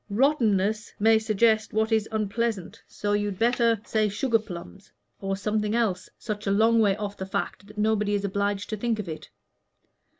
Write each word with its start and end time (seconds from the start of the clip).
'Rottenness' 0.09 0.91
may 0.99 1.19
suggest 1.19 1.73
what 1.73 1.91
is 1.91 2.09
unpleasant, 2.11 2.81
so 2.87 3.13
you'd 3.13 3.37
better 3.37 3.79
say 3.85 4.09
'sugar 4.09 4.39
plums,' 4.39 4.91
or 5.19 5.37
something 5.37 5.75
else 5.75 6.09
such 6.17 6.47
a 6.47 6.51
long 6.51 6.79
way 6.79 6.95
off 6.95 7.15
the 7.17 7.23
fact 7.27 7.67
that 7.67 7.77
nobody 7.77 8.15
is 8.15 8.25
obliged 8.25 8.67
to 8.71 8.77
think 8.77 8.97
of 8.97 9.07
it. 9.07 9.29